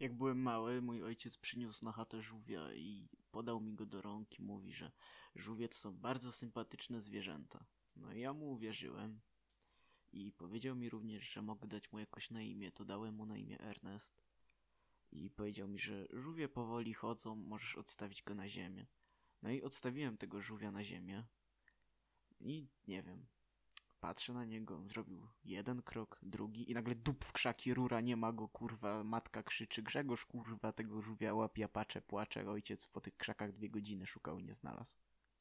[0.00, 4.38] Jak byłem mały, mój ojciec przyniósł na chatę żółwia i podał mi go do rąk
[4.38, 4.92] i mówi, że
[5.34, 7.64] żółwie to są bardzo sympatyczne zwierzęta.
[7.96, 9.20] No i ja mu uwierzyłem.
[10.12, 13.36] I powiedział mi również, że mogę dać mu jakoś na imię, to dałem mu na
[13.36, 14.14] imię Ernest.
[15.12, 18.86] I powiedział mi, że żółwie powoli chodzą, możesz odstawić go na ziemię.
[19.42, 21.24] No i odstawiłem tego żółwia na ziemię.
[22.40, 23.26] I nie wiem,
[24.04, 28.16] Patrzę na niego, on zrobił jeden krok, drugi i nagle dup w krzaki, rura, nie
[28.16, 33.16] ma go, kurwa, matka krzyczy, Grzegorz, kurwa, tego żółwia łapie, patrzę, płacze, ojciec po tych
[33.16, 34.94] krzakach dwie godziny szukał i nie znalazł.